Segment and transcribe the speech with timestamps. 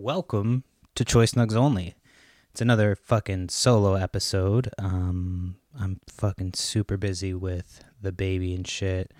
[0.00, 0.62] Welcome
[0.94, 1.96] to Choice Nugs Only.
[2.52, 4.70] It's another fucking solo episode.
[4.78, 9.12] Um, I'm fucking super busy with the baby and shit.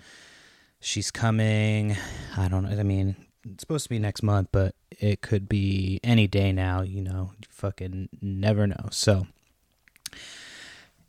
[0.79, 1.97] She's coming.
[2.37, 2.69] I don't know.
[2.69, 6.81] I mean, it's supposed to be next month, but it could be any day now.
[6.83, 8.87] You know, you fucking never know.
[8.89, 9.27] So,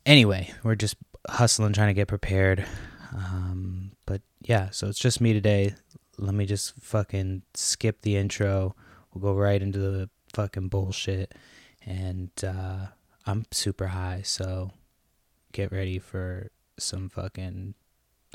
[0.05, 0.97] anyway, we're just
[1.29, 2.67] hustling, trying to get prepared.
[3.15, 5.77] Um, but yeah, so it's just me today.
[6.19, 8.75] Let me just fucking skip the intro.
[9.13, 11.35] We'll go right into the fucking bullshit.
[11.85, 12.87] And uh,
[13.27, 14.73] I'm super high, so
[15.53, 17.75] get ready for some fucking.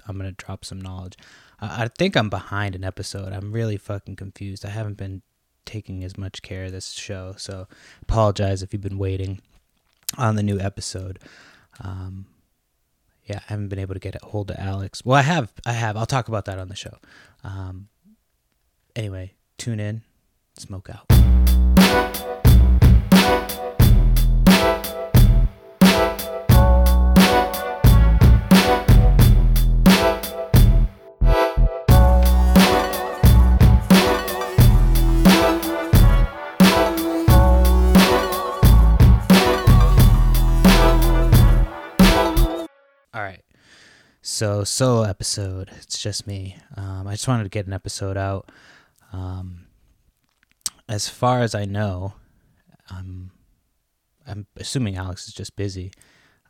[0.08, 1.16] I'm gonna drop some knowledge.
[1.60, 3.32] I, I think I'm behind an episode.
[3.34, 4.66] I'm really fucking confused.
[4.66, 5.22] I haven't been
[5.66, 7.68] taking as much care of this show, so
[8.02, 9.42] apologize if you've been waiting
[10.18, 11.20] on the new episode.
[11.82, 12.28] Um,
[13.26, 15.04] yeah, I haven't been able to get a hold of Alex.
[15.04, 15.52] Well, I have.
[15.66, 15.98] I have.
[15.98, 16.98] I'll talk about that on the show.
[17.44, 17.88] Um,
[18.96, 20.04] anyway, tune in,
[20.58, 21.06] smoke out.
[43.14, 43.42] All right.
[44.22, 45.72] So solo episode.
[45.78, 46.58] It's just me.
[46.76, 48.50] Um, I just wanted to get an episode out.
[49.14, 49.65] Um,
[50.88, 52.14] as far as I know,
[52.90, 53.32] um,
[54.28, 55.92] I'm assuming Alex is just busy.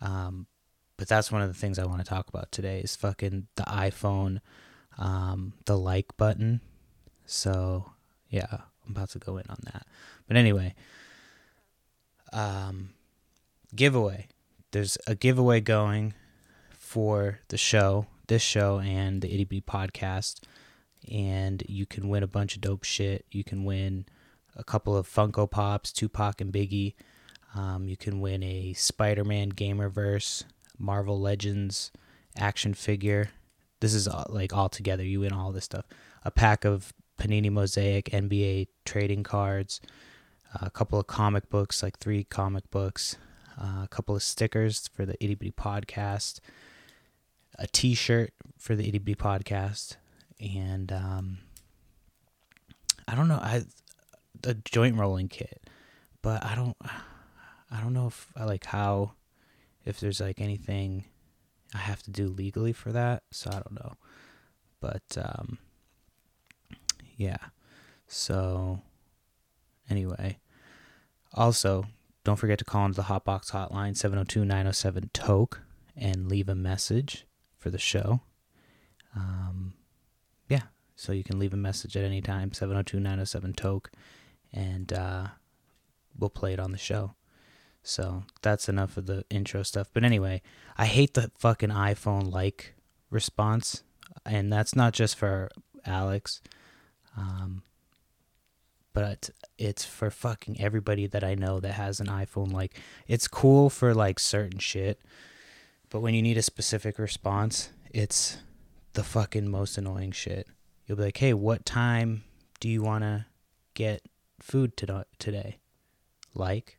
[0.02, 0.48] Um,
[0.98, 3.64] but that's one of the things I want to talk about today is fucking the
[3.64, 4.40] iPhone,
[4.98, 6.62] um, the like button.
[7.26, 7.92] So
[8.30, 9.86] yeah, I'm about to go in on that.
[10.28, 10.76] But anyway,
[12.32, 12.90] um,
[13.76, 14.28] giveaway.
[14.72, 16.14] There's a giveaway going
[16.78, 20.42] for the show, this show, and the Itty Bitty podcast.
[21.10, 23.26] And you can win a bunch of dope shit.
[23.32, 24.06] You can win
[24.56, 26.94] a couple of Funko Pops, Tupac and Biggie.
[27.56, 30.44] Um, you can win a Spider Man Gamerverse,
[30.78, 31.92] Marvel Legends
[32.38, 33.30] action figure.
[33.80, 35.04] This is all, like all together.
[35.04, 35.86] You win all this stuff.
[36.24, 39.80] A pack of Panini Mosaic NBA trading cards,
[40.62, 43.18] a couple of comic books, like three comic books,
[43.60, 46.40] uh, a couple of stickers for the Itty Bitty podcast,
[47.58, 49.96] a T-shirt for the Itty Bitty podcast,
[50.40, 51.38] and um,
[53.08, 53.64] I don't know, I
[54.42, 55.70] the joint rolling kit,
[56.22, 56.78] but I don't,
[57.72, 59.14] I don't know if I like how,
[59.86, 61.06] if there's like anything
[61.74, 63.94] I have to do legally for that, so I don't know,
[64.80, 65.58] but um,
[67.18, 67.38] yeah,
[68.08, 68.82] so
[69.90, 70.40] anyway,
[71.34, 71.86] also
[72.24, 75.60] don't forget to call into the Hotbox hotline 702-907-TOKE
[75.96, 77.26] and leave a message
[77.58, 78.22] for the show.
[79.16, 79.74] Um,
[80.50, 80.64] yeah,
[80.96, 83.92] so you can leave a message at any time 702-907-TOKE
[84.56, 85.28] and uh,
[86.18, 87.14] we'll play it on the show.
[87.84, 89.90] So that's enough of the intro stuff.
[89.94, 90.42] But anyway,
[90.76, 92.74] I hate the fucking iPhone like
[93.12, 93.84] response,
[94.26, 95.52] and that's not just for
[95.86, 96.42] Alex.
[97.16, 97.62] Um,
[98.94, 102.52] but it's for fucking everybody that I know that has an iPhone.
[102.52, 105.02] Like, it's cool for like certain shit,
[105.90, 108.38] but when you need a specific response, it's
[108.94, 110.48] the fucking most annoying shit.
[110.88, 112.24] You'll be like, hey, what time
[112.60, 113.26] do you want to
[113.74, 114.02] get
[114.46, 115.58] food to- today?
[116.36, 116.78] Like,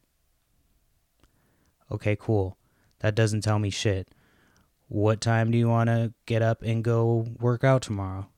[1.90, 2.56] okay, cool.
[3.00, 4.08] That doesn't tell me shit.
[4.88, 8.28] What time do you want to get up and go work out tomorrow?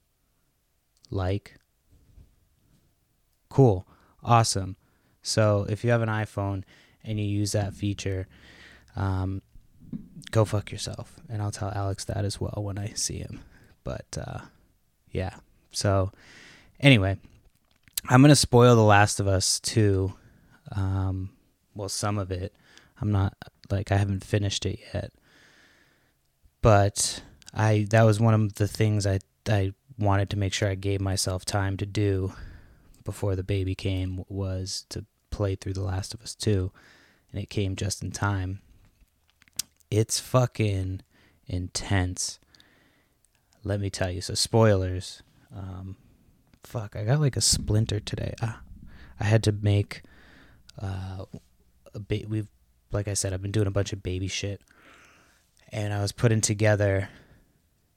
[1.11, 1.56] Like,
[3.50, 3.87] Cool.
[4.22, 4.77] Awesome.
[5.22, 6.65] So if you have an iPhone
[7.03, 8.28] and you use that feature,
[8.94, 9.41] um,
[10.31, 11.19] go fuck yourself.
[11.28, 13.41] And I'll tell Alex that as well when I see him.
[13.84, 14.41] But uh,
[15.11, 15.37] yeah.
[15.71, 16.12] So
[16.78, 17.17] anyway,
[18.07, 20.15] I'm to spoil The Last of Us too.
[20.73, 21.31] Um,
[21.75, 22.55] well, some of it.
[23.01, 23.35] I'm not,
[23.71, 25.13] like, I haven't finished it yet.
[26.63, 27.23] But
[27.55, 31.01] I that was one of the things I, I wanted to make sure I gave
[31.01, 32.33] myself time to do
[33.05, 36.71] before the baby came was to play through The Last of Us 2,
[37.33, 38.61] and it came just in time.
[39.91, 41.01] It's fucking
[41.47, 42.39] intense.
[43.65, 44.21] Let me tell you.
[44.21, 45.23] So, spoilers.
[45.56, 45.97] Um,
[46.64, 48.34] fuck, I got like a splinter today.
[48.43, 48.60] Ah,
[49.19, 50.02] I had to make
[50.81, 51.25] uh,
[51.94, 52.49] a ba- we've
[52.90, 54.62] like I said, I've been doing a bunch of baby shit,
[55.70, 57.08] and I was putting together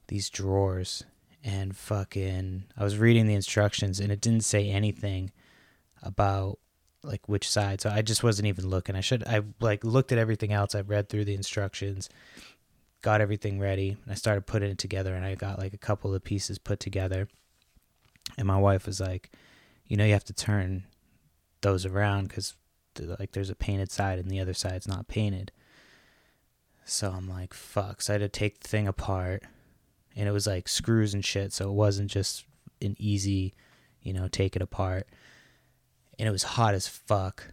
[0.08, 1.04] these drawers
[1.44, 5.32] and fucking I was reading the instructions and it didn't say anything
[6.02, 6.58] about
[7.02, 7.80] like which side.
[7.80, 8.94] So I just wasn't even looking.
[8.94, 10.74] I should I like looked at everything else.
[10.74, 12.08] I've read through the instructions,
[13.00, 16.14] got everything ready, and I started putting it together and I got like a couple
[16.14, 17.28] of pieces put together.
[18.38, 19.30] And my wife was like,
[19.86, 20.84] "You know you have to turn
[21.62, 22.54] those around because
[23.00, 25.50] like there's a painted side and the other side's not painted.
[26.84, 28.02] So I'm like, fuck.
[28.02, 29.44] So I had to take the thing apart,
[30.16, 31.52] and it was like screws and shit.
[31.52, 32.44] So it wasn't just
[32.80, 33.54] an easy,
[34.02, 35.06] you know, take it apart.
[36.18, 37.52] And it was hot as fuck.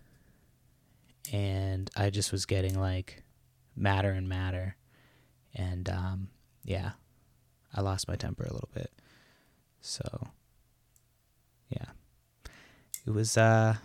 [1.32, 3.24] And I just was getting like
[3.76, 4.76] madder and madder.
[5.54, 6.30] And um,
[6.66, 6.92] yeah,
[7.74, 8.92] I lost my temper a little bit.
[9.80, 10.28] So
[11.70, 11.86] yeah.
[13.06, 13.76] It was uh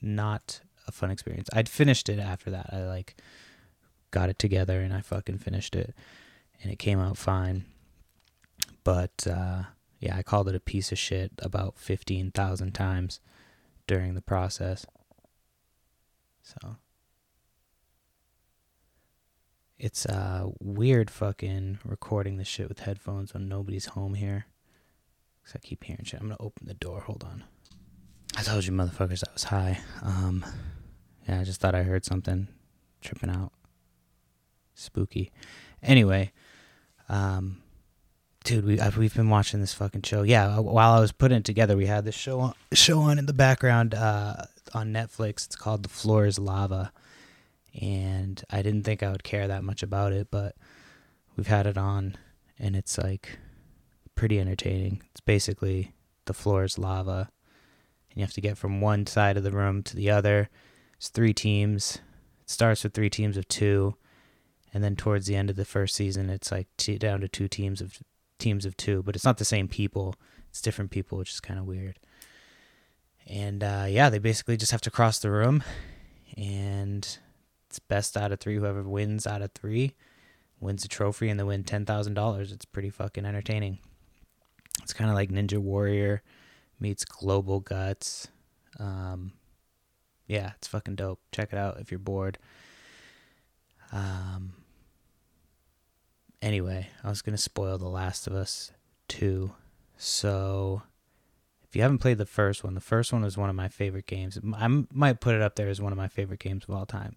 [0.00, 1.48] not a fun experience.
[1.52, 2.70] I'd finished it after that.
[2.72, 3.16] I like
[4.10, 5.94] got it together and I fucking finished it
[6.62, 7.64] and it came out fine.
[8.84, 9.64] But uh
[9.98, 13.20] yeah, I called it a piece of shit about 15,000 times
[13.86, 14.84] during the process.
[16.42, 16.76] So
[19.78, 24.46] it's uh weird fucking recording this shit with headphones when nobody's home here.
[25.46, 26.20] Cause I keep hearing shit.
[26.20, 27.00] I'm gonna open the door.
[27.00, 27.44] Hold on.
[28.36, 29.78] I told you motherfuckers I was high.
[30.02, 30.44] Um
[31.28, 32.48] yeah, I just thought I heard something
[33.00, 33.52] tripping out.
[34.74, 35.30] Spooky.
[35.82, 36.32] Anyway,
[37.08, 37.62] um
[38.44, 40.22] dude, we I've, we've been watching this fucking show.
[40.22, 43.26] Yeah, while I was putting it together, we had this show on, show on in
[43.26, 45.46] the background uh on Netflix.
[45.46, 46.92] It's called The Floor is Lava
[47.80, 50.56] and I didn't think I would care that much about it, but
[51.36, 52.16] we've had it on,
[52.58, 53.38] and it's like
[54.16, 55.02] pretty entertaining.
[55.12, 55.92] It's basically
[56.24, 57.30] the floor is lava,
[58.10, 60.48] and you have to get from one side of the room to the other.
[60.96, 62.00] It's three teams.
[62.40, 63.94] It starts with three teams of two,
[64.74, 66.66] and then towards the end of the first season, it's like
[66.98, 67.98] down to two teams of
[68.38, 70.16] teams of two, but it's not the same people.
[70.50, 71.98] It's different people, which is kind of weird.
[73.26, 75.62] And uh, yeah, they basically just have to cross the room,
[76.36, 77.18] and
[77.68, 78.56] it's best out of three.
[78.56, 79.94] Whoever wins out of three
[80.60, 82.52] wins a trophy and they win ten thousand dollars.
[82.52, 83.78] It's pretty fucking entertaining.
[84.82, 86.22] It's kind of like Ninja Warrior
[86.78, 88.28] meets Global Guts.
[88.78, 89.32] Um,
[90.26, 91.20] yeah, it's fucking dope.
[91.32, 92.38] Check it out if you're bored.
[93.92, 94.52] Um.
[96.42, 98.70] Anyway, I was gonna spoil The Last of Us
[99.08, 99.52] two,
[99.96, 100.82] so
[101.64, 104.06] if you haven't played the first one, the first one is one of my favorite
[104.06, 104.38] games.
[104.54, 107.16] I might put it up there as one of my favorite games of all time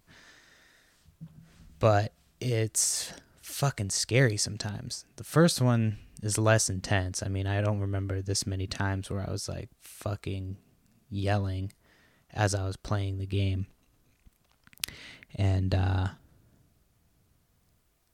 [1.80, 3.12] but it's
[3.50, 5.04] fucking scary sometimes.
[5.16, 7.22] The first one is less intense.
[7.22, 10.56] I mean, I don't remember this many times where I was like fucking
[11.10, 11.72] yelling
[12.32, 13.66] as I was playing the game.
[15.34, 16.08] And uh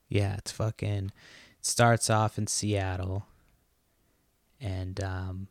[0.09, 1.11] yeah, it's fucking
[1.61, 3.25] starts off in Seattle
[4.59, 5.47] and um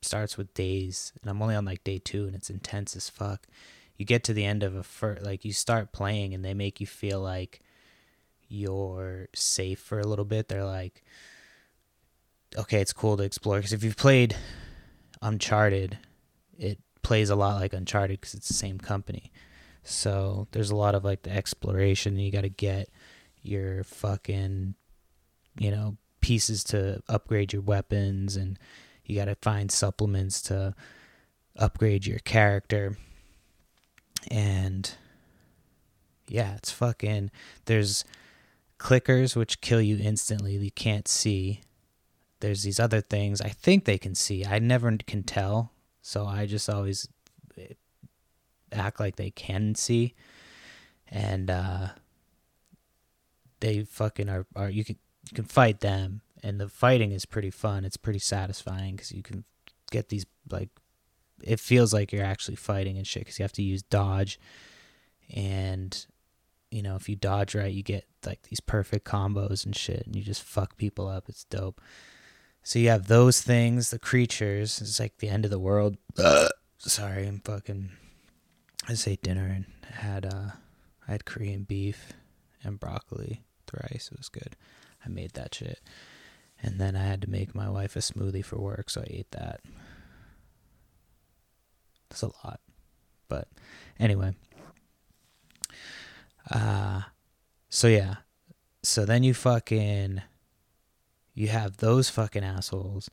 [0.00, 3.46] starts with days and I'm only on like day 2 and it's intense as fuck
[3.96, 6.80] you get to the end of a first, like you start playing and they make
[6.80, 7.60] you feel like
[8.48, 10.48] you're safe for a little bit.
[10.48, 11.04] They're like,
[12.56, 13.56] okay, it's cool to explore.
[13.56, 14.36] Because if you've played
[15.22, 15.98] Uncharted,
[16.58, 19.30] it plays a lot like Uncharted because it's the same company.
[19.82, 22.14] So there's a lot of like the exploration.
[22.14, 22.88] and You got to get
[23.42, 24.74] your fucking,
[25.58, 28.58] you know, pieces to upgrade your weapons, and
[29.04, 30.74] you got to find supplements to
[31.56, 32.96] upgrade your character
[34.30, 34.94] and
[36.28, 37.30] yeah, it's fucking.
[37.64, 38.04] There's
[38.78, 40.56] clickers which kill you instantly.
[40.56, 41.62] You can't see.
[42.40, 43.40] There's these other things.
[43.40, 44.44] I think they can see.
[44.44, 47.08] I never can tell, so I just always
[47.56, 47.74] eh,
[48.72, 50.14] act like they can see,
[51.10, 51.88] and uh,
[53.60, 54.46] they fucking are.
[54.54, 54.96] Are you can
[55.30, 57.84] you can fight them, and the fighting is pretty fun.
[57.84, 59.44] It's pretty satisfying because you can
[59.90, 60.68] get these like
[61.42, 64.38] it feels like you're actually fighting and shit because you have to use dodge
[65.34, 66.06] and
[66.70, 70.14] you know if you dodge right you get like these perfect combos and shit and
[70.16, 71.28] you just fuck people up.
[71.28, 71.80] It's dope.
[72.62, 74.80] So you have those things the creatures.
[74.80, 75.96] It's like the end of the world.
[76.78, 77.90] Sorry i'm fucking
[78.86, 80.50] i just ate dinner and had uh
[81.06, 82.12] i had korean beef
[82.62, 84.56] and broccoli with rice it was good.
[85.04, 85.80] I made that shit.
[86.62, 89.30] And then i had to make my wife a smoothie for work so i ate
[89.32, 89.60] that.
[92.10, 92.60] That's a lot.
[93.28, 93.48] But
[93.98, 94.34] anyway.
[96.50, 97.02] Uh
[97.68, 98.16] so yeah.
[98.82, 100.22] So then you fucking
[101.34, 103.10] you have those fucking assholes.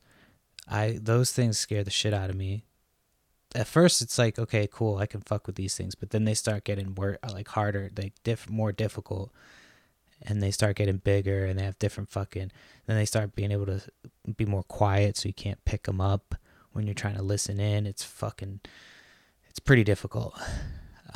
[0.68, 2.64] I those things scare the shit out of me.
[3.54, 6.34] At first it's like, okay, cool, I can fuck with these things, but then they
[6.34, 9.32] start getting more like harder, like diff more difficult
[10.22, 12.50] and they start getting bigger and they have different fucking
[12.86, 13.80] then they start being able to
[14.36, 16.34] be more quiet so you can't pick them up
[16.72, 17.86] when you're trying to listen in.
[17.86, 18.60] It's fucking,
[19.48, 20.38] it's pretty difficult.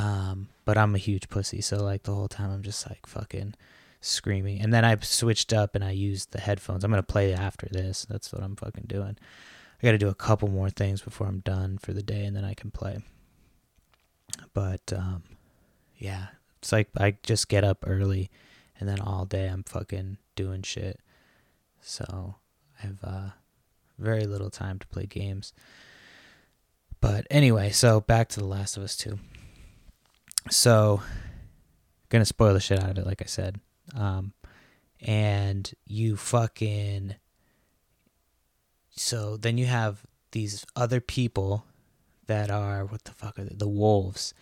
[0.00, 3.54] Um, but I'm a huge pussy, so like the whole time I'm just like fucking
[4.00, 4.60] screaming.
[4.60, 6.84] And then I switched up and I used the headphones.
[6.84, 8.06] I'm gonna play after this.
[8.08, 9.18] That's what I'm fucking doing.
[9.82, 12.36] I got to do a couple more things before I'm done for the day, and
[12.36, 12.98] then I can play.
[14.52, 15.22] But um,
[15.96, 16.28] yeah,
[16.58, 18.30] it's like I just get up early,
[18.78, 21.00] and then all day I'm fucking doing shit.
[21.80, 22.36] So
[22.78, 23.28] I have uh,
[23.98, 25.54] very little time to play games.
[27.00, 29.18] But anyway, so back to The Last of Us 2.
[30.48, 31.02] So,
[32.08, 33.60] gonna spoil the shit out of it, like I said.
[33.94, 34.32] Um,
[35.00, 37.16] and you fucking.
[38.90, 41.64] So then you have these other people
[42.26, 42.84] that are.
[42.84, 43.54] What the fuck are they?
[43.54, 44.34] The wolves.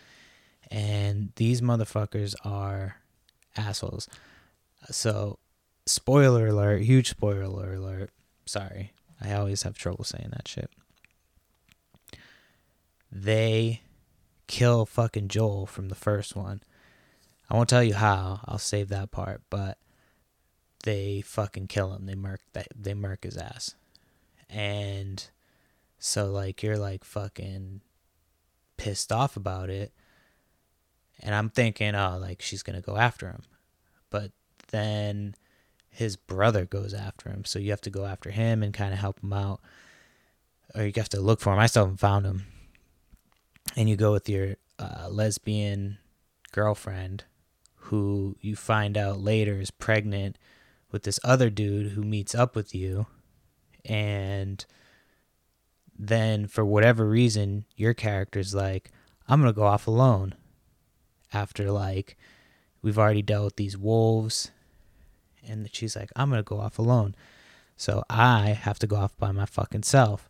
[0.70, 2.96] And these motherfuckers are
[3.56, 4.08] assholes.
[4.90, 5.38] So,
[5.86, 8.10] spoiler alert, huge spoiler alert.
[8.46, 8.92] Sorry.
[9.20, 10.70] I always have trouble saying that shit.
[13.10, 13.80] They
[14.48, 16.62] kill fucking Joel from the first one.
[17.48, 18.40] I won't tell you how.
[18.46, 19.78] I'll save that part, but
[20.84, 22.06] they fucking kill him.
[22.06, 23.74] They murk that they murk his ass.
[24.50, 25.24] And
[25.98, 27.82] so like you're like fucking
[28.76, 29.92] pissed off about it.
[31.20, 33.42] And I'm thinking, oh, like she's going to go after him.
[34.10, 34.30] But
[34.68, 35.34] then
[35.90, 37.44] his brother goes after him.
[37.44, 39.60] So you have to go after him and kind of help him out.
[40.74, 41.58] Or you have to look for him.
[41.58, 42.46] I still haven't found him.
[43.76, 45.98] And you go with your uh, lesbian
[46.52, 47.24] girlfriend,
[47.74, 50.38] who you find out later is pregnant
[50.90, 53.06] with this other dude who meets up with you.
[53.84, 54.64] And
[55.98, 58.90] then, for whatever reason, your character's like,
[59.28, 60.34] I'm going to go off alone.
[61.32, 62.16] After, like,
[62.82, 64.50] we've already dealt with these wolves
[65.48, 67.14] and she's like, I'm gonna go off alone.
[67.76, 70.27] So I have to go off by my fucking self.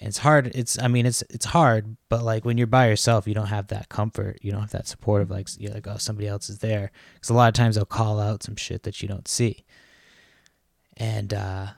[0.00, 0.48] It's hard.
[0.54, 3.68] It's I mean it's it's hard, but like when you're by yourself, you don't have
[3.68, 4.38] that comfort.
[4.42, 6.90] You don't have that support of like you're like oh somebody else is there.
[7.14, 9.64] Because a lot of times they'll call out some shit that you don't see.
[10.96, 11.68] And uh,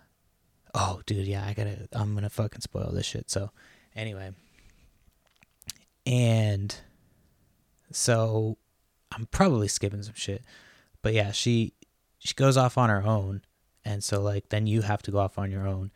[0.74, 3.30] oh dude, yeah, I gotta I'm gonna fucking spoil this shit.
[3.30, 3.50] So
[3.94, 4.32] anyway,
[6.06, 6.74] and
[7.92, 8.56] so
[9.12, 10.42] I'm probably skipping some shit,
[11.02, 11.74] but yeah, she
[12.18, 13.42] she goes off on her own
[13.86, 15.92] and so like then you have to go off on your own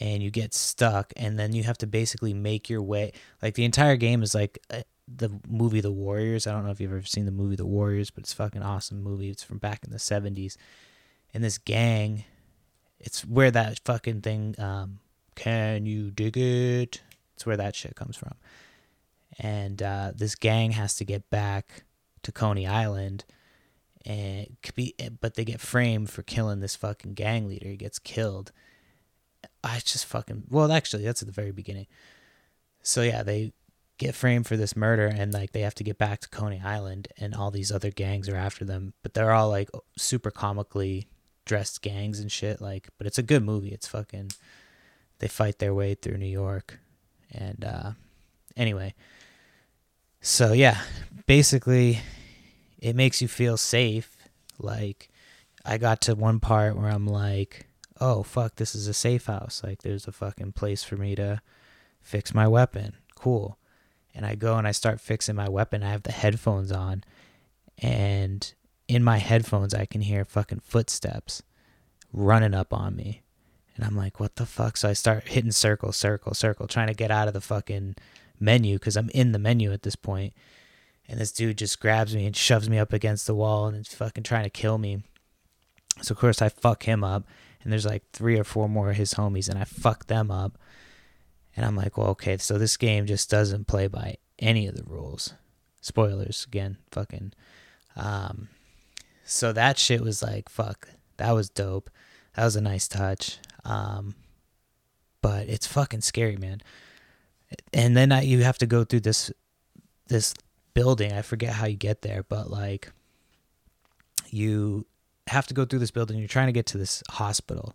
[0.00, 3.64] and you get stuck and then you have to basically make your way like the
[3.64, 6.46] entire game is like uh, the movie the warriors.
[6.46, 9.02] I don't know if you've ever seen the movie the warriors but it's fucking awesome
[9.02, 9.30] movie.
[9.30, 10.56] It's from back in the 70s
[11.32, 12.24] and this gang
[13.00, 14.98] it's where that fucking thing um
[15.38, 17.00] can you dig it?
[17.34, 18.34] It's where that shit comes from.
[19.38, 21.84] And uh, this gang has to get back
[22.24, 23.24] to coney island
[24.04, 27.68] and be, but they get framed for killing this fucking gang leader.
[27.68, 28.50] He gets killed.
[29.62, 31.86] I just fucking well, actually, that's at the very beginning.
[32.82, 33.52] So yeah, they
[33.98, 37.08] get framed for this murder, and like they have to get back to Coney Island,
[37.18, 38.94] and all these other gangs are after them.
[39.02, 41.08] But they're all like super comically
[41.44, 42.60] dressed gangs and shit.
[42.60, 43.70] Like, but it's a good movie.
[43.70, 44.32] It's fucking.
[45.18, 46.78] They fight their way through New York,
[47.32, 47.90] and uh,
[48.56, 48.94] anyway.
[50.20, 50.80] So yeah,
[51.26, 52.00] basically
[52.78, 54.16] it makes you feel safe.
[54.58, 55.08] Like
[55.64, 57.66] I got to one part where I'm like,
[58.00, 59.62] oh fuck, this is a safe house.
[59.64, 61.40] Like there's a fucking place for me to
[62.00, 62.94] fix my weapon.
[63.14, 63.58] Cool.
[64.14, 65.82] And I go and I start fixing my weapon.
[65.82, 67.04] I have the headphones on
[67.80, 68.52] and
[68.88, 71.42] in my headphones I can hear fucking footsteps
[72.12, 73.22] running up on me.
[73.76, 74.76] And I'm like, what the fuck?
[74.76, 77.94] So I start hitting circle, circle, circle, trying to get out of the fucking
[78.40, 80.32] menu because I'm in the menu at this point.
[81.08, 83.94] and this dude just grabs me and shoves me up against the wall and is
[83.94, 85.02] fucking trying to kill me.
[86.02, 87.26] So of course I fuck him up,
[87.62, 90.58] and there's like three or four more of his homies, and I fuck them up.
[91.56, 94.84] And I'm like, well, okay, so this game just doesn't play by any of the
[94.84, 95.34] rules.
[95.80, 97.32] Spoilers again, fucking.
[97.96, 98.48] Um,
[99.24, 101.90] so that shit was like, fuck, that was dope.
[102.34, 103.38] That was a nice touch.
[103.64, 104.14] Um,
[105.20, 106.60] but it's fucking scary, man.
[107.72, 109.32] And then I, you have to go through this
[110.06, 110.34] this
[110.74, 111.12] building.
[111.12, 112.92] I forget how you get there, but like
[114.30, 114.86] you
[115.28, 116.18] have to go through this building.
[116.18, 117.74] You're trying to get to this hospital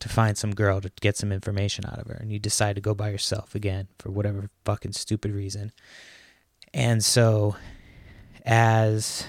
[0.00, 2.80] to find some girl to get some information out of her, and you decide to
[2.80, 5.72] go by yourself again for whatever fucking stupid reason.
[6.74, 7.56] And so,
[8.44, 9.26] as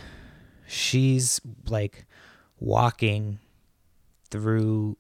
[0.67, 2.05] she's like
[2.59, 3.39] walking
[4.31, 4.97] through,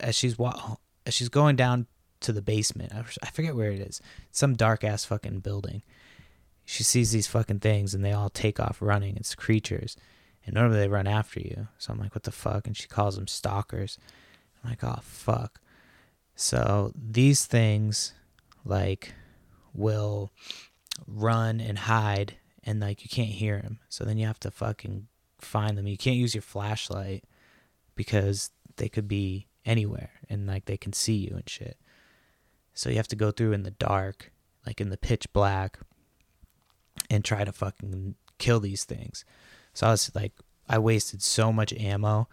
[0.00, 0.76] as she's wa-
[1.06, 1.86] as she's going down
[2.20, 4.00] to the basement, I forget where it is,
[4.32, 5.82] some dark ass fucking building
[6.66, 9.16] she sees these fucking things and they all take off running.
[9.16, 9.96] It's creatures.
[10.46, 11.68] And normally they run after you.
[11.76, 12.66] So I'm like, what the fuck?
[12.66, 13.98] And she calls them stalkers.
[14.62, 15.60] I'm like, oh, fuck.
[16.36, 18.12] So these things,
[18.64, 19.12] like,
[19.74, 20.30] will
[21.06, 23.80] run and hide and, like, you can't hear them.
[23.88, 25.08] So then you have to fucking
[25.40, 25.86] find them.
[25.86, 27.24] You can't use your flashlight
[27.96, 31.76] because they could be anywhere and, like, they can see you and shit.
[32.72, 34.30] So you have to go through in the dark,
[34.66, 35.78] like in the pitch black,
[37.08, 39.24] and try to fucking kill these things.
[39.76, 40.32] So I was like,
[40.66, 42.28] I wasted so much ammo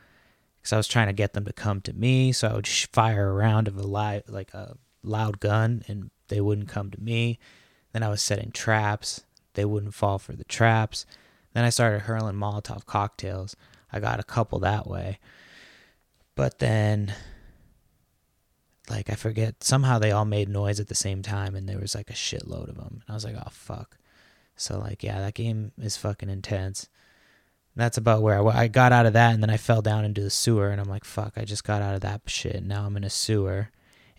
[0.55, 2.31] because I was trying to get them to come to me.
[2.31, 6.39] So I would fire a round of a li- like a loud gun, and they
[6.39, 7.39] wouldn't come to me.
[7.91, 11.05] Then I was setting traps; they wouldn't fall for the traps.
[11.53, 13.57] Then I started hurling Molotov cocktails.
[13.91, 15.19] I got a couple that way,
[16.35, 17.13] but then
[18.89, 21.93] like I forget somehow they all made noise at the same time and there was
[21.93, 23.01] like a shitload of them.
[23.01, 23.97] And I was like, "Oh fuck."
[24.55, 26.87] So like yeah, that game is fucking intense.
[27.75, 30.21] That's about where I, I got out of that and then I fell down into
[30.21, 32.63] the sewer and I'm like, "Fuck, I just got out of that shit.
[32.63, 33.69] Now I'm in a sewer."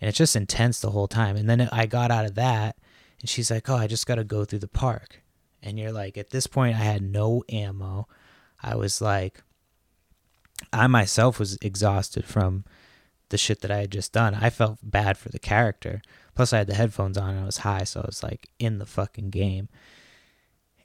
[0.01, 1.37] And it's just intense the whole time.
[1.37, 2.75] And then I got out of that
[3.21, 5.21] and she's like, "Oh, I just got to go through the park."
[5.63, 8.07] And you're like, at this point I had no ammo.
[8.61, 9.41] I was like
[10.71, 12.65] I myself was exhausted from
[13.29, 14.35] the shit that I had just done.
[14.35, 16.01] I felt bad for the character.
[16.35, 18.77] Plus, I had the headphones on and I was high, so I was like in
[18.77, 19.69] the fucking game.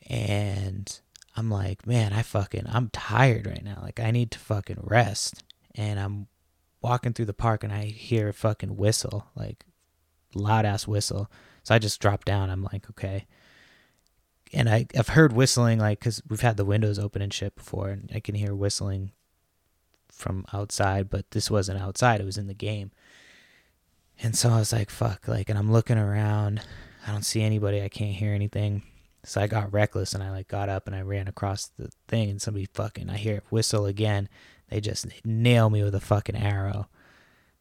[0.08, 1.00] And
[1.36, 3.78] I'm like, man, I fucking, I'm tired right now.
[3.82, 5.44] Like, I need to fucking rest.
[5.74, 6.26] And I'm
[6.82, 9.64] walking through the park and I hear a fucking whistle, like
[10.34, 11.30] loud ass whistle.
[11.62, 12.50] So I just drop down.
[12.50, 13.26] I'm like, okay.
[14.52, 17.90] And I, I've heard whistling, like, because we've had the windows open and shit before,
[17.90, 19.12] and I can hear whistling
[20.10, 22.90] from outside, but this wasn't outside, it was in the game.
[24.22, 26.62] And so I was like, fuck, like, and I'm looking around.
[27.06, 27.80] I don't see anybody.
[27.80, 28.82] I can't hear anything.
[29.24, 32.30] So I got reckless and I like got up and I ran across the thing
[32.30, 34.28] and somebody fucking, I hear it whistle again.
[34.68, 36.88] They just nail me with a fucking arrow.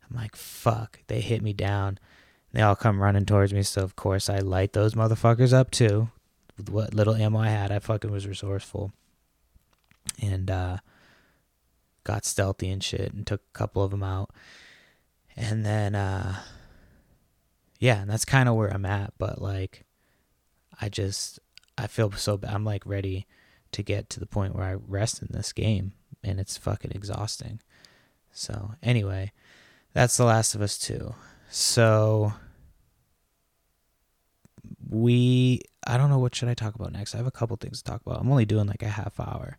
[0.09, 0.99] I'm like, fuck.
[1.07, 1.99] They hit me down.
[2.53, 3.63] They all come running towards me.
[3.63, 6.09] So of course I light those motherfuckers up too.
[6.57, 8.91] With what little ammo I had, I fucking was resourceful.
[10.21, 10.77] And, uh,
[12.03, 14.31] got stealthy and shit and took a couple of them out.
[15.35, 16.37] And then, uh,
[17.79, 19.13] yeah, and that's kind of where I'm at.
[19.17, 19.85] But like,
[20.81, 21.39] I just,
[21.79, 22.53] I feel so bad.
[22.53, 23.25] I'm like ready
[23.71, 27.61] to get to the point where I rest in this game and it's fucking exhausting.
[28.31, 29.31] So, anyway,
[29.93, 31.13] that's The Last of Us 2.
[31.49, 32.33] So,
[34.89, 37.13] we, I don't know what should I talk about next.
[37.13, 38.19] I have a couple things to talk about.
[38.19, 39.57] I'm only doing like a half hour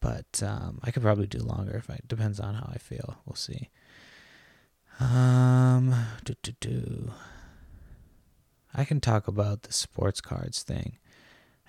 [0.00, 3.18] but um, I could probably do longer if I depends on how I feel.
[3.26, 3.68] We'll see.
[4.98, 7.12] Um, do, do, do.
[8.74, 10.98] I can talk about the sports cards thing.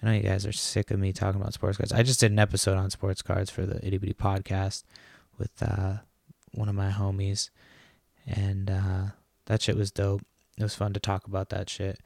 [0.02, 1.92] I know you guys are sick of me talking about sports cards.
[1.92, 4.84] I just did an episode on sports cards for the Itty Bitty podcast
[5.38, 5.98] with uh,
[6.54, 7.50] one of my homies,
[8.26, 9.04] and uh,
[9.46, 10.22] that shit was dope.
[10.58, 12.00] It was fun to talk about that shit.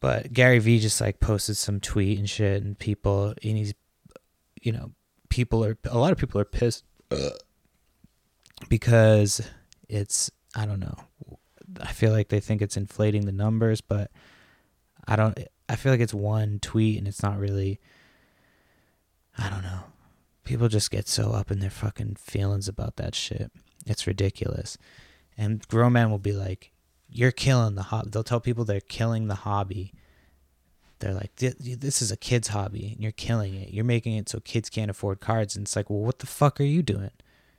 [0.00, 3.74] But Gary Vee just like posted some tweet and shit, and people, and he's,
[4.60, 4.90] you know,
[5.28, 6.84] people are a lot of people are pissed
[8.68, 9.40] because
[9.88, 10.96] it's I don't know.
[11.80, 14.10] I feel like they think it's inflating the numbers, but
[15.06, 17.80] I don't I feel like it's one tweet and it's not really
[19.38, 19.80] I don't know.
[20.44, 23.50] People just get so up in their fucking feelings about that shit.
[23.84, 24.78] It's ridiculous.
[25.36, 26.72] And grown men will be like,
[27.08, 29.92] "You're killing the hobby." They'll tell people they're killing the hobby
[30.98, 34.40] they're like this is a kid's hobby and you're killing it you're making it so
[34.40, 37.10] kids can't afford cards and it's like well what the fuck are you doing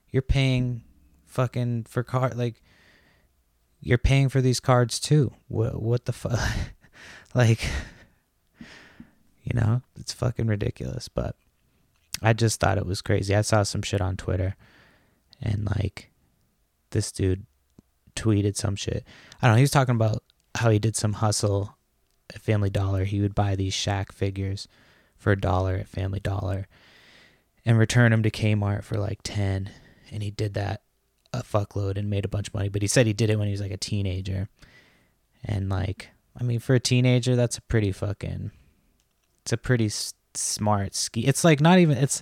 [0.09, 0.81] you're paying
[1.25, 2.61] fucking for card like
[3.79, 6.39] you're paying for these cards too what what the fuck
[7.35, 7.69] like
[9.47, 11.35] you know it's fucking ridiculous but
[12.21, 14.55] i just thought it was crazy i saw some shit on twitter
[15.41, 16.11] and like
[16.91, 17.45] this dude
[18.15, 19.05] tweeted some shit
[19.41, 20.23] i don't know he was talking about
[20.55, 21.77] how he did some hustle
[22.33, 24.67] at Family Dollar, he would buy these Shaq figures
[25.17, 26.67] for a dollar at Family Dollar
[27.65, 29.69] and return them to Kmart for like 10.
[30.11, 30.81] And he did that
[31.33, 32.69] a fuckload and made a bunch of money.
[32.69, 34.49] But he said he did it when he was like a teenager.
[35.43, 38.51] And like, I mean, for a teenager, that's a pretty fucking,
[39.47, 41.21] it's a pretty s- smart ski.
[41.21, 42.21] It's like not even, it's,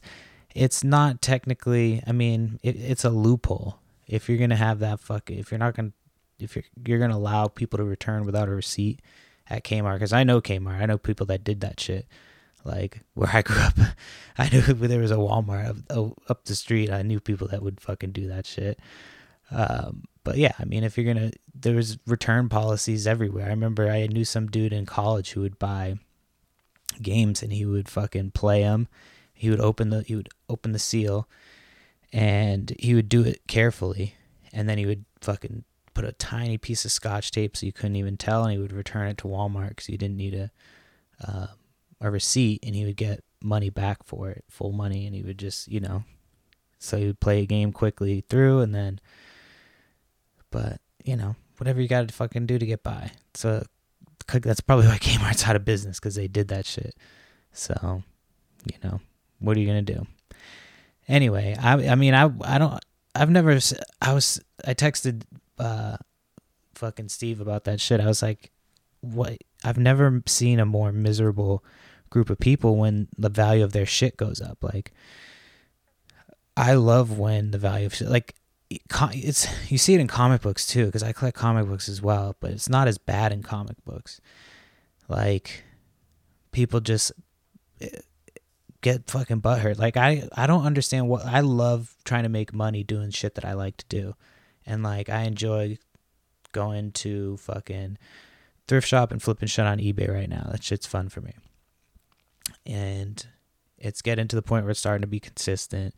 [0.54, 3.80] it's not technically, I mean, it, it's a loophole.
[4.08, 5.92] If you're to have that fuck, if you're not to,
[6.40, 9.02] if you're, you're to allow people to return without a receipt,
[9.50, 10.82] at Kmart because I know Kmart.
[10.82, 12.08] I know people that did that shit.
[12.64, 13.78] Like where I grew up,
[14.38, 16.92] I knew there was a Walmart up, up the street.
[16.92, 18.80] I knew people that would fucking do that shit.
[19.52, 23.46] Um, but yeah, I mean, if you're gonna, there was return policies everywhere.
[23.46, 26.00] I remember I knew some dude in college who would buy
[27.02, 28.88] games and he would fucking play them.
[29.34, 31.28] He would open the he would open the seal,
[32.14, 34.16] and he would do it carefully,
[34.54, 37.98] and then he would fucking put a tiny piece of scotch tape so you couldn't
[37.98, 40.52] even tell, and he would return it to Walmart because he didn't need a
[41.26, 41.48] uh,
[42.00, 45.38] a receipt, and he would get money back for it, full money, and he would
[45.38, 46.04] just you know,
[46.80, 49.02] so he would play a game quickly through, and then,
[50.50, 53.12] but you know, whatever you got to fucking do to get by.
[53.34, 53.66] So
[54.28, 56.96] that's probably why Kmart's out of business because they did that shit.
[57.52, 58.04] So,
[58.66, 59.00] you know,
[59.40, 60.06] what are you gonna do?
[61.08, 62.84] Anyway, I I mean I I don't
[63.14, 63.60] I've never
[64.02, 65.24] I was I texted
[65.60, 65.98] uh
[66.74, 68.02] fucking Steve about that shit.
[68.02, 68.52] I was like,
[69.02, 69.38] what?
[69.64, 71.64] I've never seen a more miserable
[72.10, 74.64] group of people when the value of their shit goes up.
[74.64, 74.92] Like,
[76.56, 78.36] I love when the value of shit, like,
[78.70, 82.36] it's you see it in comic books too because I collect comic books as well,
[82.40, 84.20] but it's not as bad in comic books.
[85.08, 85.64] Like,
[86.52, 87.12] people just
[87.80, 87.90] eh,
[88.82, 89.78] get fucking butthurt.
[89.78, 93.46] Like, I I don't understand what I love trying to make money doing shit that
[93.46, 94.16] I like to do,
[94.66, 95.78] and like I enjoy
[96.52, 97.98] going to fucking
[98.68, 100.48] thrift shop and flipping shit on eBay right now.
[100.52, 101.34] That shit's fun for me.
[102.66, 103.26] And
[103.78, 105.94] it's getting to the point where it's starting to be consistent.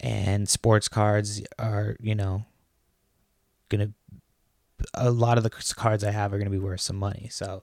[0.00, 2.44] And sports cards are, you know,
[3.68, 3.92] gonna
[4.92, 7.28] a lot of the cards I have are gonna be worth some money.
[7.30, 7.62] So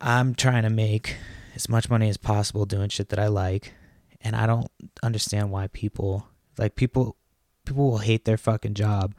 [0.00, 1.16] I'm trying to make
[1.54, 3.74] as much money as possible doing shit that I like.
[4.20, 4.70] And I don't
[5.02, 7.16] understand why people like people
[7.64, 9.14] people will hate their fucking job,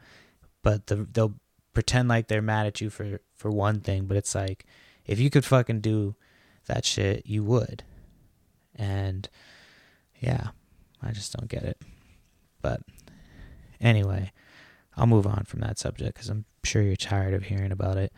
[0.62, 1.34] but the, they'll
[1.72, 4.66] pretend like they're mad at you for for one thing, but it's like
[5.06, 6.16] if you could fucking do
[6.66, 7.82] that shit, you would.
[8.74, 9.28] And
[10.20, 10.48] yeah,
[11.02, 11.80] I just don't get it.
[12.62, 12.82] But
[13.80, 14.32] anyway,
[14.96, 18.12] I'll move on from that subject because I'm sure you're tired of hearing about it.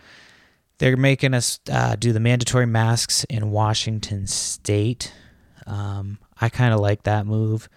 [0.79, 5.13] They're making us uh, do the mandatory masks in Washington State.
[5.67, 7.69] Um, I kind of like that move.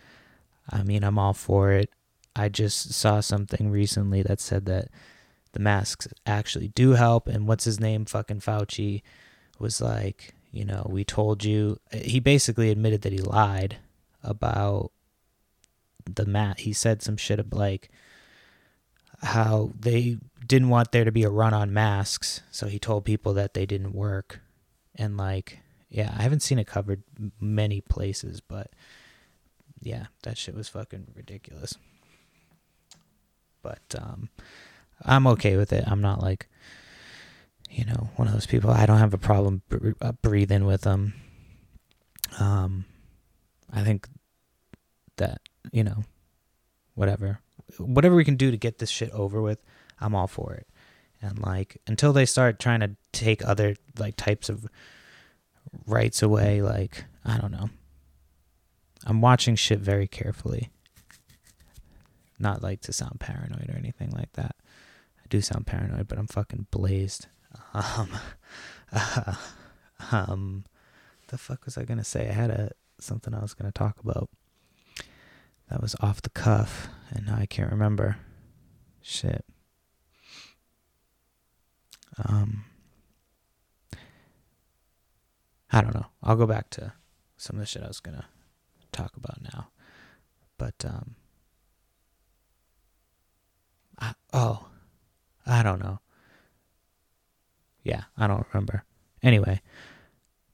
[0.69, 1.91] I mean, I'm all for it.
[2.35, 4.89] I just saw something recently that said that
[5.53, 7.27] the masks actually do help.
[7.27, 8.05] And what's his name?
[8.05, 9.03] Fucking Fauci
[9.59, 11.77] was like, you know, we told you.
[11.91, 13.77] He basically admitted that he lied
[14.23, 14.91] about
[16.05, 16.61] the mat.
[16.61, 17.89] He said some shit about like
[19.21, 22.41] how they didn't want there to be a run on masks.
[22.51, 24.41] So he told people that they didn't work.
[24.95, 27.03] And like, yeah, I haven't seen it covered
[27.39, 28.71] many places, but
[29.81, 31.75] yeah, that shit was fucking ridiculous.
[33.61, 34.29] But um
[35.03, 35.83] I'm okay with it.
[35.87, 36.47] I'm not like,
[37.69, 38.71] you know, one of those people.
[38.71, 39.61] I don't have a problem
[40.01, 41.13] uh, breathing with them.
[42.39, 42.85] Um,
[43.71, 44.07] I think
[45.17, 45.41] that
[45.71, 46.03] you know,
[46.95, 47.39] whatever,
[47.77, 49.59] whatever we can do to get this shit over with,
[49.99, 50.67] I'm all for it.
[51.21, 54.67] And like until they start trying to take other like types of
[55.87, 57.69] rights away, like I don't know.
[59.05, 60.69] I'm watching shit very carefully.
[62.37, 64.55] Not like to sound paranoid or anything like that.
[65.19, 67.27] I do sound paranoid, but I'm fucking blazed.
[67.73, 68.09] Um,
[68.91, 69.35] uh,
[70.11, 70.65] um,
[71.27, 72.29] the fuck was I gonna say?
[72.29, 74.29] I had a something I was gonna talk about.
[75.69, 78.17] That was off the cuff, and now I can't remember.
[79.01, 79.45] Shit.
[82.23, 82.65] Um,
[85.71, 86.05] I don't know.
[86.23, 86.93] I'll go back to
[87.37, 88.25] some of the shit I was gonna
[88.91, 89.67] talk about now,
[90.57, 91.15] but um,
[93.99, 94.67] I, oh,
[95.45, 95.99] I don't know.
[97.83, 98.83] Yeah, I don't remember.
[99.21, 99.61] Anyway,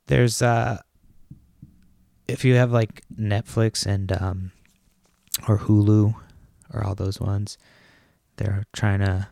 [0.08, 0.80] there's uh
[2.28, 4.52] if you have like Netflix and um
[5.48, 6.16] or Hulu
[6.74, 7.58] or all those ones,
[8.38, 9.28] they're trying to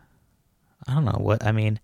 [0.88, 1.80] I don't know what I mean.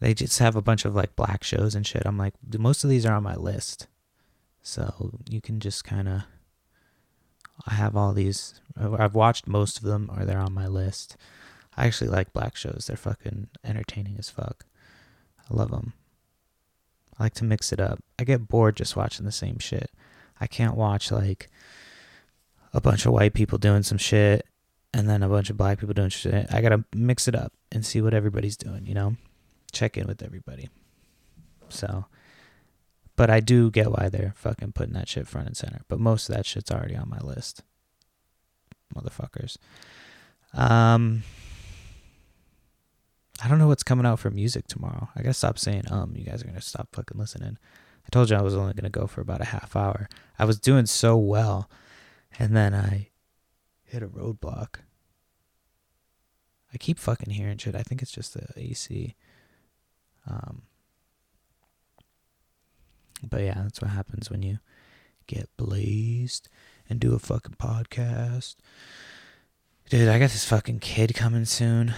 [0.00, 2.02] They just have a bunch of like black shows and shit.
[2.04, 3.88] I'm like, most of these are on my list,
[4.62, 6.22] so you can just kind of.
[7.66, 8.60] I have all these.
[8.78, 11.16] Uh, I've watched most of them, or they're on my list.
[11.76, 12.84] I actually like black shows.
[12.86, 14.66] They're fucking entertaining as fuck.
[15.50, 15.94] I love them.
[17.18, 17.98] I like to mix it up.
[18.18, 19.90] I get bored just watching the same shit.
[20.38, 21.48] I can't watch like
[22.76, 24.46] a bunch of white people doing some shit
[24.92, 26.46] and then a bunch of black people doing shit.
[26.52, 29.16] I gotta mix it up and see what everybody's doing, you know?
[29.72, 30.68] Check in with everybody.
[31.70, 32.04] So,
[33.16, 35.80] but I do get why they're fucking putting that shit front and center.
[35.88, 37.62] But most of that shit's already on my list.
[38.94, 39.56] Motherfuckers.
[40.52, 41.22] Um,
[43.42, 45.08] I don't know what's coming out for music tomorrow.
[45.16, 46.12] I gotta stop saying um.
[46.14, 47.56] You guys are gonna stop fucking listening.
[48.04, 50.08] I told you I was only gonna go for about a half hour.
[50.38, 51.68] I was doing so well,
[52.38, 53.10] and then I
[53.84, 54.80] hit a roadblock.
[56.72, 57.74] I keep fucking hearing shit.
[57.74, 59.14] I think it's just the AC.
[60.28, 60.62] Um.
[63.22, 64.58] But yeah, that's what happens when you
[65.26, 66.48] get blazed
[66.88, 68.56] and do a fucking podcast.
[69.88, 71.94] Dude, I got this fucking kid coming soon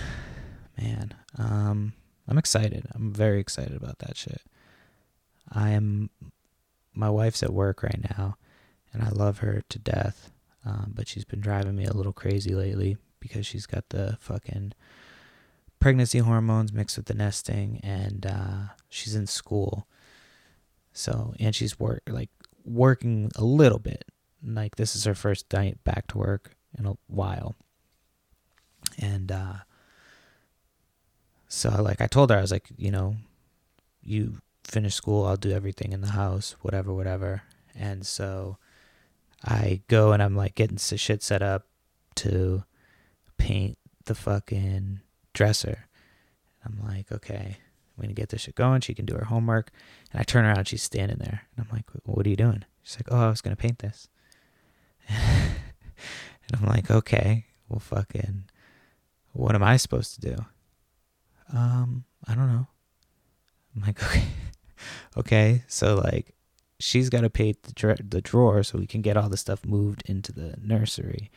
[0.81, 1.93] man, um,
[2.27, 2.87] I'm excited.
[2.95, 4.43] I'm very excited about that shit.
[5.51, 6.11] I am.
[6.95, 8.37] My wife's at work right now,
[8.93, 10.31] and I love her to death.
[10.65, 14.73] Um, but she's been driving me a little crazy lately because she's got the fucking
[15.81, 19.87] pregnancy hormones mixed with the nesting, and uh, she's in school.
[20.93, 22.31] So and she's work like
[22.65, 24.05] working a little bit.
[24.45, 27.55] Like this is her first night back to work in a while.
[28.99, 29.55] And uh,
[31.49, 33.17] so like I told her I was like, you know,
[34.03, 37.43] you finish school, I'll do everything in the house, whatever, whatever.
[37.75, 38.59] And so
[39.45, 41.67] I go and I'm like getting shit set up
[42.17, 42.65] to
[43.37, 45.01] paint the fucking
[45.33, 45.87] dresser.
[46.65, 47.57] I'm like, okay,
[47.97, 48.81] I'm gonna get this shit going.
[48.81, 49.71] She can do her homework.
[50.13, 52.65] And I turn around, she's standing there, and I'm like, what are you doing?
[52.83, 54.09] She's like, oh, I was gonna paint this.
[55.09, 58.45] and I'm like, okay, well, fucking,
[59.33, 60.37] what am I supposed to do?
[61.53, 62.67] Um, I don't know.
[63.75, 64.25] I'm like, okay,
[65.17, 65.63] okay.
[65.69, 66.35] So like,
[66.79, 69.65] she's got to pay the dra- the drawer so we can get all the stuff
[69.65, 71.31] moved into the nursery,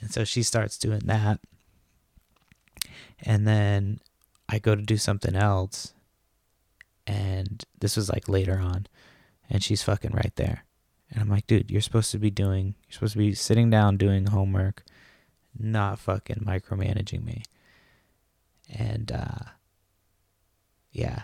[0.00, 1.40] and so she starts doing that.
[3.20, 4.00] And then
[4.48, 5.94] I go to do something else,
[7.06, 8.86] and this was like later on,
[9.48, 10.64] and she's fucking right there.
[11.10, 13.96] And I'm like, dude, you're supposed to be doing, you're supposed to be sitting down
[13.96, 14.82] doing homework,
[15.58, 17.44] not fucking micromanaging me.
[18.68, 19.50] And, uh,
[20.90, 21.22] yeah,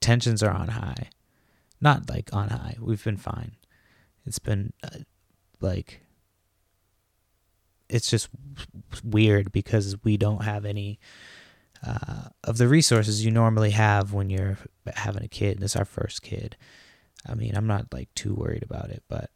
[0.00, 1.08] tensions are on high.
[1.82, 2.76] Not like on high.
[2.80, 3.56] We've been fine.
[4.24, 5.00] It's been uh,
[5.60, 6.00] like,
[7.88, 8.28] it's just
[9.04, 11.00] weird because we don't have any
[11.84, 14.58] uh, of the resources you normally have when you're
[14.94, 15.58] having a kid.
[15.58, 16.56] This is our first kid.
[17.28, 19.30] I mean, I'm not like too worried about it, but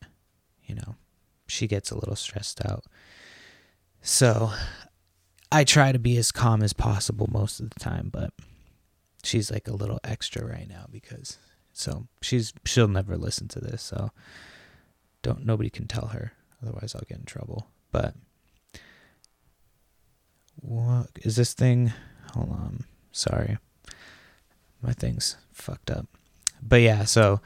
[0.64, 0.94] you know,
[1.48, 2.84] she gets a little stressed out.
[4.02, 4.52] So
[5.50, 8.32] I try to be as calm as possible most of the time, but
[9.24, 11.38] she's like a little extra right now because
[11.76, 14.10] so she's she'll never listen to this, so
[15.22, 17.66] don't nobody can tell her otherwise I'll get in trouble.
[17.92, 18.14] But
[20.56, 21.92] what is this thing?
[22.32, 22.84] Hold on.
[23.12, 23.58] Sorry.
[24.82, 26.06] My thing's fucked up.
[26.62, 27.40] But yeah, so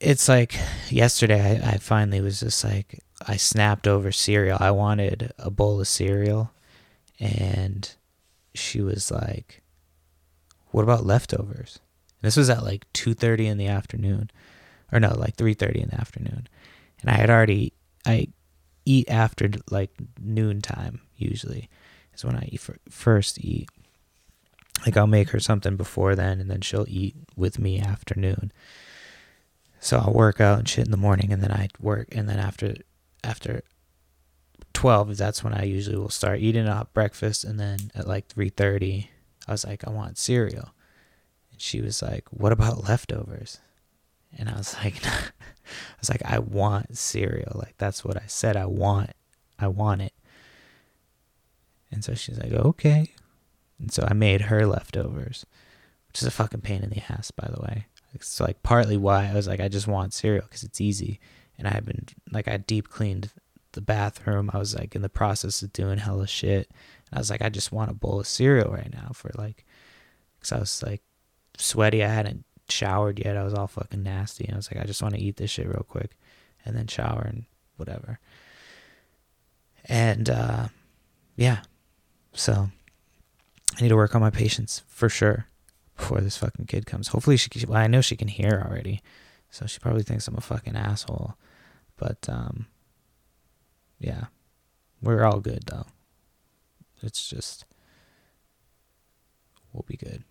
[0.00, 0.54] it's like
[0.90, 4.58] yesterday I, I finally was just like I snapped over cereal.
[4.60, 6.50] I wanted a bowl of cereal
[7.18, 7.90] and
[8.54, 9.62] she was like,
[10.70, 11.78] What about leftovers?
[12.20, 14.30] And this was at like two thirty in the afternoon.
[14.92, 16.48] Or no, like three thirty in the afternoon.
[17.00, 17.72] And I had already
[18.06, 18.28] I
[18.84, 21.68] eat after like noontime usually
[22.14, 23.68] is when I eat for, first eat.
[24.86, 28.50] Like I'll make her something before then, and then she'll eat with me afternoon.
[29.78, 32.38] So I'll work out and shit in the morning, and then I work, and then
[32.38, 32.74] after
[33.22, 33.62] after
[34.72, 38.48] twelve, that's when I usually will start eating a breakfast, and then at like three
[38.48, 39.10] thirty,
[39.48, 40.70] I was like, I want cereal,
[41.52, 43.58] and she was like, What about leftovers?
[44.36, 45.30] And I was like, I
[45.98, 47.52] was like, I want cereal.
[47.54, 48.56] Like that's what I said.
[48.56, 49.10] I want.
[49.58, 50.12] I want it.
[51.92, 53.12] And so she's like, okay.
[53.78, 55.44] And so I made her leftovers,
[56.08, 57.86] which is a fucking pain in the ass, by the way.
[58.14, 61.20] It's like partly why I was like, I just want cereal because it's easy.
[61.58, 63.30] And I had been like, I deep cleaned
[63.72, 64.50] the bathroom.
[64.52, 66.70] I was like in the process of doing hella shit.
[67.12, 69.64] I was like, I just want a bowl of cereal right now for like,
[70.38, 71.02] because I was like
[71.56, 72.04] sweaty.
[72.04, 73.36] I hadn't showered yet.
[73.36, 74.44] I was all fucking nasty.
[74.44, 76.12] And I was like, I just want to eat this shit real quick
[76.64, 77.44] and then shower and
[77.76, 78.20] whatever.
[79.86, 80.68] And uh,
[81.36, 81.62] yeah,
[82.32, 82.70] so
[83.76, 85.46] I need to work on my patience for sure
[85.96, 87.08] before this fucking kid comes.
[87.08, 89.02] Hopefully she well, I know she can hear already.
[89.50, 91.34] So she probably thinks I'm a fucking asshole.
[91.96, 92.66] But um
[93.98, 94.26] yeah.
[95.02, 95.86] We're all good though.
[97.02, 97.64] It's just
[99.72, 100.24] we'll be good.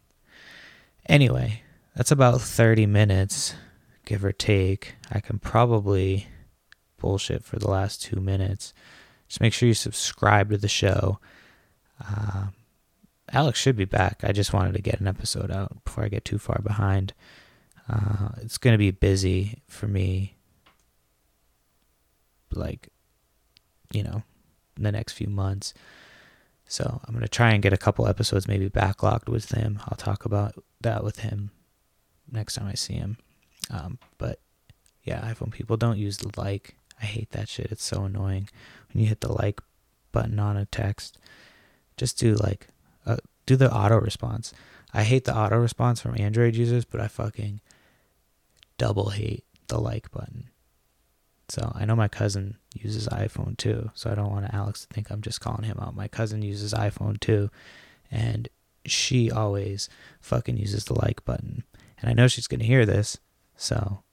[1.08, 1.64] Anyway,
[1.96, 3.56] that's about 30 minutes
[4.06, 4.96] give or take.
[5.12, 6.28] I can probably
[6.98, 8.74] bullshit for the last 2 minutes.
[9.28, 11.20] Just make sure you subscribe to the show.
[12.04, 12.48] Uh,
[13.32, 14.22] Alex should be back.
[14.24, 17.14] I just wanted to get an episode out before I get too far behind.
[17.88, 20.36] Uh, it's going to be busy for me,
[22.52, 22.90] like,
[23.92, 24.24] you know,
[24.78, 25.74] in the next few months.
[26.70, 29.82] So I'm going to try and get a couple episodes maybe backlogged with him.
[29.88, 31.52] I'll talk about that with him
[32.32, 33.18] next time I see him.
[33.70, 34.40] Um, but
[35.04, 36.76] yeah, iPhone people don't use the like.
[37.02, 37.72] I hate that shit.
[37.72, 38.48] It's so annoying
[38.94, 39.60] when you hit the like
[40.14, 41.18] button on a text
[42.00, 42.70] just do like
[43.06, 44.54] uh, do the auto response.
[44.94, 47.62] I hate the auto response from Android users, but I fucking
[48.78, 50.50] double hate the like button.
[51.50, 55.10] So I know my cousin uses iPhone too, so I don't want Alex to think
[55.10, 55.96] I'm just calling him out.
[55.96, 57.50] My cousin uses iPhone too,
[58.12, 58.48] and
[58.86, 59.90] she always
[60.22, 61.64] fucking uses the like button.
[62.00, 63.18] And I know she's gonna hear this,
[63.56, 64.04] so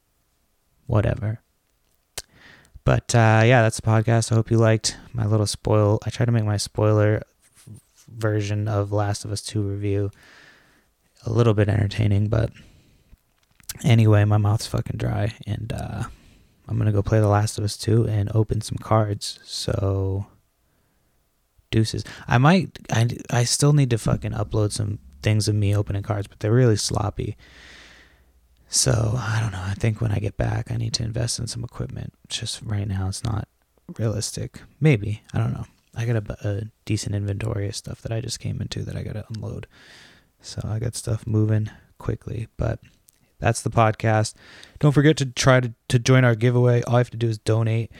[0.87, 1.40] whatever.
[2.85, 4.31] But uh, yeah, that's the podcast.
[4.31, 5.99] I hope you liked my little spoil.
[6.07, 7.23] I tried to make my spoiler
[8.09, 10.11] version of Last of Us 2 review.
[11.25, 12.53] A little bit entertaining, but
[13.83, 16.05] anyway, my mouth's fucking dry and uh,
[16.68, 19.38] I'm going to go play The Last of Us 2 and open some cards.
[19.44, 20.26] So
[21.70, 22.05] deuces.
[22.26, 26.26] I might I I still need to fucking upload some things of me opening cards,
[26.26, 27.37] but they're really sloppy.
[28.68, 29.62] So I don't know.
[29.62, 32.12] I think when I get back, I need to invest in some equipment.
[32.29, 33.48] Just right now, it's not
[33.98, 34.61] realistic.
[34.81, 35.66] Maybe I don't know.
[35.94, 39.02] I got a, a decent inventory of stuff that I just came into that I
[39.02, 39.66] got to unload.
[40.40, 42.81] So I got stuff moving quickly, but
[43.38, 44.35] that's the podcast.
[44.79, 46.83] Don't forget to try to, to join our giveaway.
[46.83, 47.90] All you have to do is donate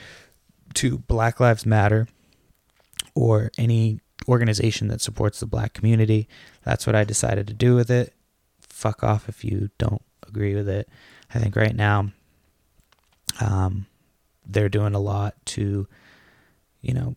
[0.75, 2.07] to Black Lives Matter
[3.15, 6.27] or any organization that supports the black community.
[6.63, 8.13] That's what I decided to do with it.
[8.61, 10.89] Fuck off if you don't agree with it.
[11.33, 12.11] I think right now,
[13.41, 13.85] um,
[14.45, 15.87] they're doing a lot to,
[16.81, 17.15] you know,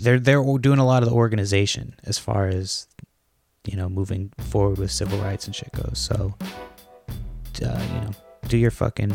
[0.00, 2.86] they're they're doing a lot of the organization as far as,
[3.64, 5.98] you know, moving forward with civil rights and shit goes.
[5.98, 6.34] So,
[7.62, 8.10] uh, you know,
[8.48, 9.12] do your fucking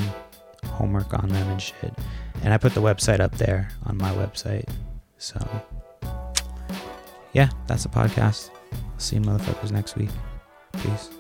[0.66, 1.94] homework on them and shit.
[2.44, 4.70] And I put the website up there on my website.
[5.18, 5.40] So,
[7.34, 8.52] yeah, that's the podcast.
[8.98, 10.10] see you motherfuckers next week.
[10.74, 11.17] Peace.